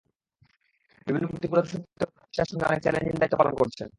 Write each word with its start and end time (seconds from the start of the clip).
বিভিন্ন 1.07 1.27
প্রতিকূলতা 1.31 1.67
সত্ত্বেও 1.71 2.09
তাঁরা 2.09 2.21
নিষ্ঠার 2.21 2.49
সঙ্গে 2.49 2.65
অনেক 2.65 2.79
চ্যালেঞ্জিং 2.83 3.15
দায়িত্ব 3.17 3.35
পালন 3.37 3.53
করছেন। 3.55 3.89